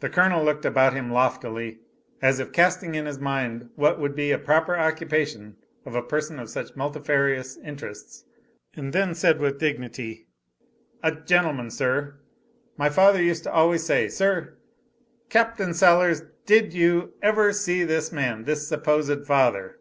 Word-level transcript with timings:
The 0.00 0.10
Colonel 0.10 0.44
looked 0.44 0.66
about 0.66 0.92
him 0.92 1.10
loftily, 1.10 1.78
as 2.20 2.38
if 2.38 2.52
casting 2.52 2.94
in 2.94 3.06
his 3.06 3.18
mind 3.18 3.70
what 3.76 3.98
would 3.98 4.14
be 4.14 4.30
the 4.30 4.36
proper 4.36 4.76
occupation 4.76 5.56
of 5.86 5.94
a 5.94 6.02
person 6.02 6.38
of 6.38 6.50
such 6.50 6.76
multifarious 6.76 7.56
interests 7.56 8.26
and 8.76 8.92
then 8.92 9.14
said 9.14 9.40
with 9.40 9.58
dignity: 9.58 10.26
"A 11.02 11.12
gentleman, 11.14 11.70
sir. 11.70 12.18
My 12.76 12.90
father 12.90 13.22
used 13.22 13.44
to 13.44 13.50
always 13.50 13.86
say, 13.86 14.08
sir" 14.10 14.58
"Capt. 15.30 15.58
Sellers, 15.74 16.24
did 16.44 16.74
you 16.74 17.14
ever 17.22 17.54
see 17.54 17.84
this 17.84 18.12
man, 18.12 18.44
this 18.44 18.68
supposed 18.68 19.26
father?" 19.26 19.78